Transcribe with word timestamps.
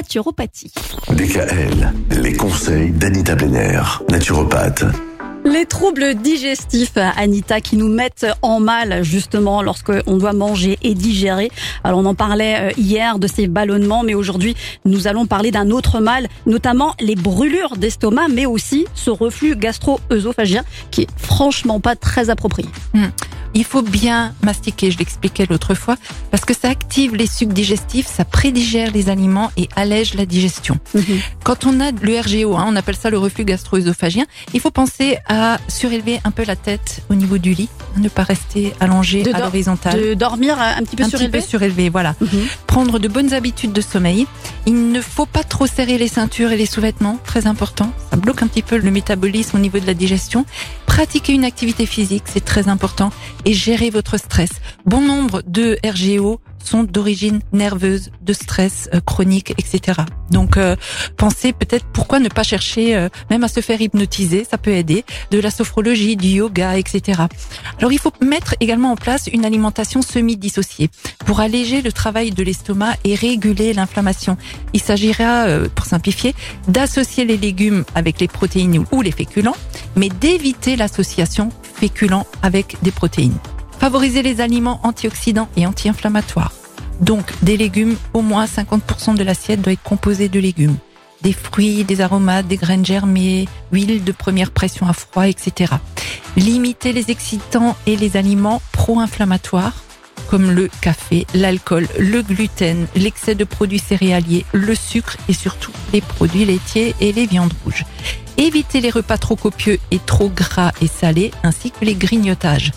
naturopathie. 0.00 0.72
DKL, 1.10 1.92
les 2.22 2.32
conseils 2.32 2.90
d'Anita 2.90 3.34
Benner, 3.34 3.82
naturopathe. 4.08 4.84
Les 5.44 5.66
troubles 5.66 6.14
digestifs, 6.14 6.96
Anita, 6.96 7.60
qui 7.60 7.76
nous 7.76 7.88
mettent 7.88 8.26
en 8.40 8.60
mal 8.60 9.02
justement 9.02 9.60
lorsque 9.60 9.92
on 10.06 10.16
doit 10.16 10.32
manger 10.32 10.78
et 10.82 10.94
digérer. 10.94 11.50
Alors 11.84 11.98
on 11.98 12.06
en 12.06 12.14
parlait 12.14 12.70
euh, 12.70 12.72
hier 12.78 13.18
de 13.18 13.26
ces 13.26 13.46
ballonnements, 13.46 14.02
mais 14.02 14.14
aujourd'hui 14.14 14.56
nous 14.86 15.06
allons 15.06 15.26
parler 15.26 15.50
d'un 15.50 15.70
autre 15.70 16.00
mal, 16.00 16.28
notamment 16.46 16.94
les 16.98 17.14
brûlures 17.14 17.76
d'estomac, 17.76 18.28
mais 18.28 18.46
aussi 18.46 18.86
ce 18.94 19.10
reflux 19.10 19.54
gastro-œsophagien 19.54 20.62
qui 20.90 21.02
est 21.02 21.08
franchement 21.18 21.78
pas 21.78 21.94
très 21.94 22.30
approprié. 22.30 22.68
Hmm. 22.94 23.08
Il 23.54 23.64
faut 23.64 23.82
bien 23.82 24.34
mastiquer, 24.42 24.90
je 24.90 24.98
l'expliquais 24.98 25.46
l'autre 25.48 25.74
fois, 25.74 25.96
parce 26.30 26.44
que 26.44 26.54
ça 26.54 26.68
active 26.68 27.16
les 27.16 27.26
sucs 27.26 27.52
digestifs, 27.52 28.06
ça 28.06 28.24
prédigère 28.24 28.90
les 28.92 29.08
aliments 29.08 29.50
et 29.56 29.68
allège 29.76 30.14
la 30.14 30.26
digestion. 30.26 30.78
Mhm. 30.94 31.02
Quand 31.42 31.66
on 31.66 31.80
a 31.80 31.90
le 31.90 32.20
RGO, 32.20 32.56
hein, 32.56 32.66
on 32.68 32.76
appelle 32.76 32.96
ça 32.96 33.10
le 33.10 33.18
reflux 33.18 33.44
gastro-œsophagien, 33.44 34.24
il 34.54 34.60
faut 34.60 34.70
penser 34.70 35.18
à 35.28 35.58
surélever 35.68 36.20
un 36.24 36.30
peu 36.30 36.44
la 36.44 36.56
tête 36.56 37.02
au 37.10 37.14
niveau 37.14 37.38
du 37.38 37.54
lit, 37.54 37.68
ne 37.96 38.08
pas 38.08 38.22
rester 38.22 38.72
allongé 38.78 39.22
De 39.22 39.32
à 39.32 39.40
l'horizontale. 39.40 40.00
De 40.00 40.14
dormir 40.14 40.58
un 40.60 40.82
petit 40.82 40.96
peu 40.96 41.04
un 41.04 41.08
surélevé. 41.08 41.38
petit 41.38 41.44
peu 41.44 41.50
surélevé, 41.50 41.88
voilà. 41.88 42.14
Mhm. 42.20 42.28
Prendre 42.66 42.98
de 42.98 43.08
bonnes 43.08 43.32
habitudes 43.32 43.72
de 43.72 43.80
sommeil. 43.80 44.26
Il 44.66 44.92
ne 44.92 45.00
faut 45.00 45.26
pas 45.26 45.42
trop 45.42 45.66
serrer 45.66 45.98
les 45.98 46.08
ceintures 46.08 46.52
et 46.52 46.56
les 46.56 46.66
sous-vêtements, 46.66 47.18
très 47.24 47.46
important. 47.46 47.92
Ça 48.10 48.16
bloque 48.16 48.42
un 48.42 48.46
petit 48.46 48.62
peu 48.62 48.76
le 48.76 48.90
métabolisme 48.90 49.56
au 49.56 49.60
niveau 49.60 49.78
de 49.78 49.86
la 49.86 49.94
digestion. 49.94 50.44
Pratiquer 50.90 51.34
une 51.34 51.44
activité 51.44 51.86
physique, 51.86 52.24
c'est 52.26 52.44
très 52.44 52.68
important. 52.68 53.10
Et 53.44 53.52
gérer 53.52 53.90
votre 53.90 54.18
stress. 54.18 54.50
Bon 54.86 55.00
nombre 55.00 55.40
de 55.46 55.78
RGO 55.86 56.40
sont 56.62 56.84
d'origine 56.84 57.40
nerveuse, 57.52 58.10
de 58.22 58.32
stress 58.32 58.88
euh, 58.94 59.00
chronique, 59.00 59.52
etc. 59.58 60.02
Donc, 60.30 60.56
euh, 60.56 60.76
pensez 61.16 61.52
peut-être 61.52 61.84
pourquoi 61.92 62.20
ne 62.20 62.28
pas 62.28 62.42
chercher 62.42 62.96
euh, 62.96 63.08
même 63.30 63.44
à 63.44 63.48
se 63.48 63.60
faire 63.60 63.80
hypnotiser, 63.80 64.46
ça 64.48 64.58
peut 64.58 64.70
aider, 64.70 65.04
de 65.30 65.40
la 65.40 65.50
sophrologie, 65.50 66.16
du 66.16 66.28
yoga, 66.28 66.78
etc. 66.78 67.22
Alors, 67.78 67.92
il 67.92 67.98
faut 67.98 68.12
mettre 68.20 68.54
également 68.60 68.92
en 68.92 68.96
place 68.96 69.28
une 69.32 69.44
alimentation 69.44 70.02
semi-dissociée 70.02 70.90
pour 71.26 71.40
alléger 71.40 71.82
le 71.82 71.92
travail 71.92 72.30
de 72.30 72.42
l'estomac 72.42 72.94
et 73.04 73.14
réguler 73.14 73.72
l'inflammation. 73.72 74.36
Il 74.72 74.80
s'agira, 74.80 75.46
euh, 75.46 75.68
pour 75.74 75.86
simplifier, 75.86 76.34
d'associer 76.68 77.24
les 77.24 77.36
légumes 77.36 77.84
avec 77.94 78.20
les 78.20 78.28
protéines 78.28 78.84
ou 78.92 79.02
les 79.02 79.12
féculents, 79.12 79.56
mais 79.96 80.08
d'éviter 80.08 80.76
l'association 80.76 81.50
féculents 81.74 82.26
avec 82.42 82.76
des 82.82 82.90
protéines. 82.90 83.38
Favoriser 83.80 84.22
les 84.22 84.42
aliments 84.42 84.78
antioxydants 84.82 85.48
et 85.56 85.66
anti-inflammatoires. 85.66 86.52
Donc, 87.00 87.32
des 87.42 87.56
légumes, 87.56 87.96
au 88.12 88.20
moins 88.20 88.44
50% 88.44 89.16
de 89.16 89.22
l'assiette 89.24 89.62
doit 89.62 89.72
être 89.72 89.82
composée 89.82 90.28
de 90.28 90.38
légumes. 90.38 90.76
Des 91.22 91.32
fruits, 91.32 91.84
des 91.84 92.02
aromates, 92.02 92.46
des 92.46 92.58
graines 92.58 92.84
germées, 92.84 93.48
huile 93.72 94.04
de 94.04 94.12
première 94.12 94.50
pression 94.50 94.86
à 94.86 94.92
froid, 94.92 95.26
etc. 95.26 95.72
Limiter 96.36 96.92
les 96.92 97.10
excitants 97.10 97.74
et 97.86 97.96
les 97.96 98.18
aliments 98.18 98.60
pro-inflammatoires 98.72 99.82
comme 100.28 100.50
le 100.50 100.68
café, 100.82 101.26
l'alcool, 101.34 101.88
le 101.98 102.20
gluten, 102.22 102.86
l'excès 102.94 103.34
de 103.34 103.44
produits 103.44 103.80
céréaliers, 103.80 104.44
le 104.52 104.74
sucre 104.74 105.16
et 105.28 105.32
surtout 105.32 105.72
les 105.92 106.02
produits 106.02 106.44
laitiers 106.44 106.94
et 107.00 107.12
les 107.12 107.26
viandes 107.26 107.54
rouges. 107.64 107.84
Éviter 108.36 108.80
les 108.80 108.90
repas 108.90 109.18
trop 109.18 109.36
copieux 109.36 109.78
et 109.90 109.98
trop 109.98 110.28
gras 110.28 110.72
et 110.82 110.86
salés 110.86 111.32
ainsi 111.42 111.70
que 111.72 111.84
les 111.84 111.94
grignotages. 111.94 112.72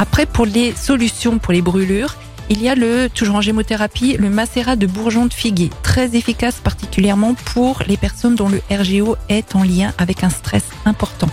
Après, 0.00 0.24
pour 0.24 0.46
les 0.46 0.74
solutions 0.74 1.38
pour 1.38 1.52
les 1.52 1.60
brûlures, 1.60 2.16
il 2.48 2.62
y 2.62 2.70
a 2.70 2.74
le, 2.74 3.10
toujours 3.10 3.36
en 3.36 3.40
gémothérapie, 3.42 4.16
le 4.16 4.30
macérat 4.30 4.74
de 4.74 4.86
bourgeon 4.86 5.26
de 5.26 5.34
figuier, 5.34 5.68
très 5.82 6.16
efficace 6.16 6.56
particulièrement 6.56 7.34
pour 7.34 7.82
les 7.86 7.98
personnes 7.98 8.34
dont 8.34 8.48
le 8.48 8.62
RGO 8.70 9.16
est 9.28 9.54
en 9.54 9.62
lien 9.62 9.92
avec 9.98 10.24
un 10.24 10.30
stress 10.30 10.64
important. 10.86 11.28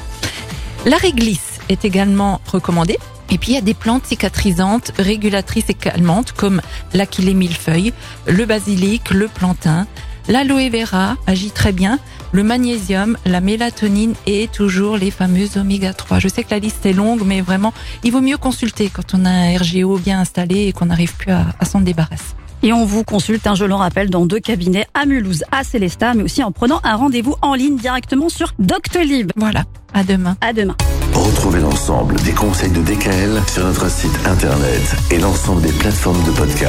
La 0.86 0.98
réglisse 0.98 1.60
est 1.70 1.86
également 1.86 2.42
recommandée. 2.46 3.00
Et 3.30 3.38
puis 3.38 3.52
il 3.52 3.56
y 3.56 3.58
a 3.58 3.62
des 3.62 3.74
plantes 3.74 4.06
cicatrisantes, 4.06 4.92
régulatrices 4.98 5.70
et 5.70 5.74
calmantes 5.74 6.34
comme 6.34 6.62
l'achillée 6.94 7.34
millefeuille, 7.34 7.94
le 8.26 8.46
basilic, 8.46 9.12
le 9.12 9.30
plantain. 9.30 9.88
L'aloe 10.28 10.70
vera 10.70 11.16
agit 11.26 11.52
très 11.52 11.72
bien, 11.72 12.00
le 12.34 12.44
magnésium, 12.44 13.18
la 13.26 13.40
mélatonine 13.40 14.14
et 14.26 14.50
toujours 14.52 14.98
les 14.98 15.12
fameuses 15.12 15.58
oméga 15.58 15.94
3. 15.94 16.20
Je 16.20 16.28
sais 16.28 16.44
que 16.44 16.52
la 16.52 16.60
liste 16.60 16.86
est 16.86 16.94
longue, 16.94 17.22
mais 17.26 17.42
vraiment, 17.42 17.74
il 18.04 18.12
vaut 18.12 18.22
mieux 18.22 18.38
consulter 18.38 18.90
quand 18.90 19.14
on 19.14 19.26
a 19.26 19.30
un 19.30 19.58
RGO 19.58 19.98
bien 19.98 20.20
installé 20.20 20.68
et 20.68 20.74
qu'on 20.74 20.88
n'arrive 20.88 21.16
plus 21.16 21.32
à, 21.32 21.46
à 21.60 21.66
s'en 21.66 21.80
débarrasser. 21.80 22.36
Et 22.64 22.74
on 22.74 22.86
vous 22.86 23.04
consulte, 23.04 23.46
hein, 23.46 23.56
je 23.56 23.66
le 23.66 23.76
rappelle, 23.76 24.10
dans 24.10 24.26
deux 24.26 24.40
cabinets 24.40 24.88
à 24.94 25.06
Mulhouse, 25.06 25.44
à 25.52 25.64
Célestat, 25.64 26.16
mais 26.16 26.24
aussi 26.24 26.44
en 26.44 26.52
prenant 26.52 26.82
un 26.84 26.96
rendez-vous 26.96 27.36
en 27.42 27.54
ligne 27.54 27.78
directement 27.78 28.30
sur 28.30 28.54
Doctolib. 28.58 29.32
Voilà, 29.36 29.64
à 29.94 30.04
demain. 30.04 30.36
À 30.42 30.54
demain. 30.54 30.76
Retrouvez 31.14 31.62
l'ensemble 31.62 32.16
des 32.22 32.32
conseils 32.32 32.72
de 32.72 32.82
DKL 32.82 33.42
sur 33.48 33.64
notre 33.64 33.90
site 33.90 34.20
internet 34.26 34.96
et 35.12 35.20
l'ensemble 35.20 35.62
des 35.62 35.72
plateformes 35.72 36.24
de 36.24 36.32
podcast. 36.32 36.66